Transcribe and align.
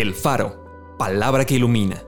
El 0.00 0.14
Faro, 0.14 0.94
palabra 0.96 1.44
que 1.44 1.56
ilumina. 1.56 2.04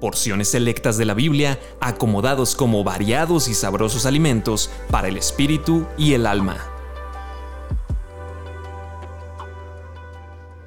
Porciones 0.00 0.48
selectas 0.48 0.96
de 0.96 1.04
la 1.04 1.12
Biblia 1.12 1.60
acomodados 1.78 2.54
como 2.54 2.82
variados 2.84 3.48
y 3.48 3.54
sabrosos 3.54 4.06
alimentos 4.06 4.70
para 4.90 5.08
el 5.08 5.18
espíritu 5.18 5.84
y 5.98 6.14
el 6.14 6.26
alma. 6.26 6.56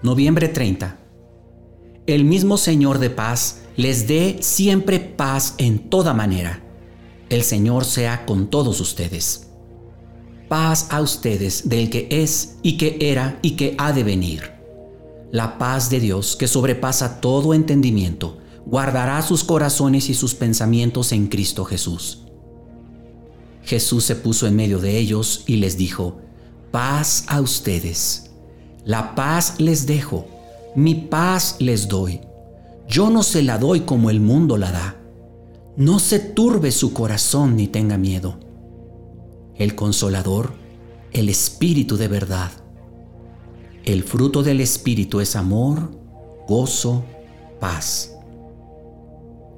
Noviembre 0.04 0.50
30. 0.50 1.00
El 2.06 2.26
mismo 2.26 2.60
Señor 2.60 3.00
de 3.00 3.10
paz 3.10 3.64
les 3.76 4.08
dé 4.08 4.38
siempre 4.42 5.00
paz 5.00 5.56
en 5.58 5.90
toda 5.90 6.14
manera. 6.14 6.62
El 7.30 7.42
Señor 7.42 7.86
sea 7.86 8.24
con 8.28 8.52
todos 8.52 8.80
ustedes. 8.80 9.50
Paz 10.48 10.90
a 10.92 11.02
ustedes 11.02 11.68
del 11.68 11.90
que 11.90 12.08
es 12.12 12.58
y 12.62 12.78
que 12.78 13.00
era 13.02 13.40
y 13.42 13.56
que 13.56 13.74
ha 13.80 13.94
de 13.94 14.04
venir 14.04 14.61
la 15.32 15.58
paz 15.58 15.90
de 15.90 16.00
Dios, 16.00 16.36
que 16.36 16.48
sobrepasa 16.48 17.22
todo 17.22 17.54
entendimiento, 17.54 18.38
guardará 18.66 19.22
sus 19.22 19.44
corazones 19.44 20.10
y 20.10 20.14
sus 20.14 20.36
pensamientos 20.36 21.12
en 21.14 21.28
Cristo 21.28 21.64
Jesús. 21.66 22.24
Jesús 23.64 24.04
se 24.04 24.16
puso 24.16 24.48
en 24.48 24.56
medio 24.56 24.80
de 24.80 24.98
ellos 24.98 25.44
y 25.48 25.58
les 25.58 25.78
dijo, 25.78 26.18
paz 26.72 27.26
a 27.28 27.40
ustedes. 27.42 28.32
La 28.84 29.16
paz 29.16 29.56
les 29.60 29.86
dejo, 29.86 30.28
mi 30.76 30.96
paz 30.96 31.56
les 31.60 31.88
doy. 31.88 32.22
Yo 32.88 33.10
no 33.10 33.24
se 33.24 33.44
la 33.44 33.58
doy 33.58 33.82
como 33.82 34.10
el 34.10 34.20
mundo 34.20 34.58
la 34.58 34.72
da. 34.72 34.98
No 35.78 36.00
se 36.00 36.20
turbe 36.20 36.72
su 36.72 36.92
corazón 36.92 37.56
ni 37.56 37.68
tenga 37.68 37.98
miedo. 37.98 38.40
El 39.56 39.76
consolador, 39.76 40.54
el 41.14 41.30
Espíritu 41.30 41.96
de 41.96 42.08
verdad, 42.08 42.52
el 43.86 44.04
fruto 44.04 44.44
del 44.44 44.62
Espíritu 44.62 45.20
es 45.22 45.36
amor, 45.36 45.92
gozo, 46.48 47.04
paz. 47.60 48.16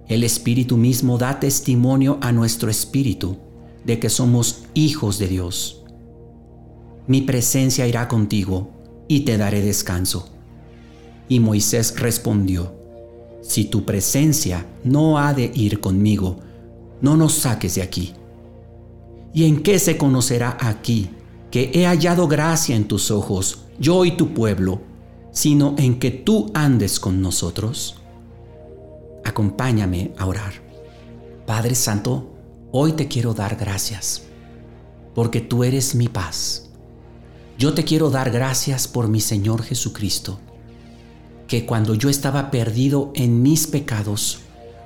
El 0.08 0.24
Espíritu 0.24 0.78
mismo 0.78 1.18
da 1.18 1.40
testimonio 1.40 2.20
a 2.22 2.32
nuestro 2.32 2.70
Espíritu 2.70 3.38
de 3.86 4.00
que 4.00 4.10
somos 4.10 4.64
hijos 4.74 5.20
de 5.20 5.28
Dios. 5.28 5.84
Mi 7.08 7.22
presencia 7.22 7.86
irá 7.86 8.08
contigo 8.08 8.70
y 9.10 9.22
te 9.22 9.38
daré 9.38 9.62
descanso. 9.62 10.30
Y 11.28 11.40
Moisés 11.40 12.00
respondió, 12.00 12.74
Si 13.42 13.66
tu 13.66 13.84
presencia 13.84 14.66
no 14.86 15.20
ha 15.20 15.34
de 15.34 15.52
ir 15.54 15.82
conmigo, 15.82 16.40
no 17.02 17.18
nos 17.18 17.34
saques 17.34 17.76
de 17.76 17.82
aquí. 17.82 18.14
¿Y 19.34 19.46
en 19.46 19.64
qué 19.64 19.80
se 19.80 19.98
conocerá 19.98 20.58
aquí 20.62 21.10
que 21.54 21.70
he 21.76 21.86
hallado 21.86 22.28
gracia 22.28 22.76
en 22.76 22.88
tus 22.88 23.12
ojos? 23.12 23.60
yo 23.78 24.06
y 24.06 24.18
tu 24.18 24.34
pueblo, 24.34 24.82
sino 25.32 25.76
en 25.78 26.00
que 26.00 26.10
tú 26.10 26.50
andes 26.56 27.00
con 27.00 27.22
nosotros? 27.22 28.02
Acompáñame 29.24 30.14
a 30.18 30.26
orar. 30.26 30.54
Padre 31.46 31.76
Santo, 31.76 32.34
hoy 32.72 32.94
te 32.94 33.08
quiero 33.08 33.36
dar 33.36 33.56
gracias, 33.56 34.24
porque 35.14 35.42
tú 35.42 35.64
eres 35.64 35.94
mi 35.94 36.08
paz. 36.08 36.72
Yo 37.60 37.76
te 37.76 37.84
quiero 37.84 38.10
dar 38.10 38.32
gracias 38.32 38.88
por 38.88 39.08
mi 39.08 39.22
Señor 39.22 39.62
Jesucristo, 39.62 40.40
que 41.48 41.68
cuando 41.68 41.94
yo 41.94 42.10
estaba 42.10 42.50
perdido 42.50 43.12
en 43.14 43.44
mis 43.44 43.68
pecados, 43.68 44.40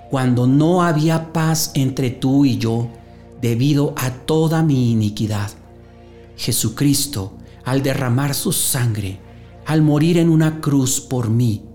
cuando 0.09 0.47
no 0.47 0.83
había 0.83 1.31
paz 1.31 1.71
entre 1.75 2.09
tú 2.09 2.43
y 2.43 2.57
yo, 2.57 2.89
debido 3.41 3.93
a 3.95 4.09
toda 4.11 4.63
mi 4.63 4.91
iniquidad, 4.91 5.49
Jesucristo 6.37 7.33
al 7.65 7.83
derramar 7.83 8.33
su 8.33 8.53
sangre, 8.53 9.19
al 9.65 9.81
morir 9.81 10.17
en 10.17 10.29
una 10.29 10.61
cruz 10.61 11.01
por 11.01 11.29
mí, 11.29 11.65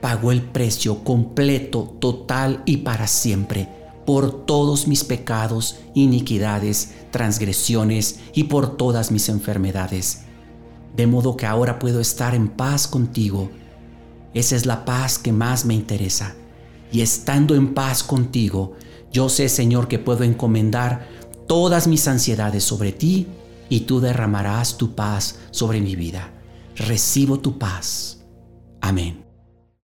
pagó 0.00 0.32
el 0.32 0.42
precio 0.42 1.04
completo, 1.04 1.96
total 2.00 2.62
y 2.64 2.78
para 2.78 3.06
siempre 3.06 3.68
por 4.04 4.46
todos 4.46 4.88
mis 4.88 5.04
pecados, 5.04 5.76
iniquidades, 5.94 6.92
transgresiones 7.10 8.20
y 8.34 8.44
por 8.44 8.76
todas 8.76 9.10
mis 9.10 9.28
enfermedades. 9.28 10.22
De 10.96 11.06
modo 11.06 11.36
que 11.36 11.46
ahora 11.46 11.78
puedo 11.78 12.00
estar 12.00 12.34
en 12.34 12.48
paz 12.48 12.86
contigo. 12.88 13.50
Esa 14.34 14.56
es 14.56 14.66
la 14.66 14.84
paz 14.84 15.18
que 15.18 15.32
más 15.32 15.64
me 15.64 15.74
interesa. 15.74 16.34
Y 16.90 17.00
estando 17.00 17.54
en 17.54 17.74
paz 17.74 18.02
contigo, 18.02 18.72
yo 19.12 19.28
sé, 19.28 19.48
Señor, 19.48 19.88
que 19.88 19.98
puedo 19.98 20.24
encomendar 20.24 21.08
todas 21.46 21.86
mis 21.86 22.08
ansiedades 22.08 22.64
sobre 22.64 22.92
ti 22.92 23.28
y 23.68 23.80
tú 23.80 24.00
derramarás 24.00 24.76
tu 24.76 24.94
paz 24.94 25.38
sobre 25.50 25.80
mi 25.80 25.96
vida. 25.96 26.32
Recibo 26.76 27.40
tu 27.40 27.58
paz. 27.58 28.24
Amén. 28.80 29.21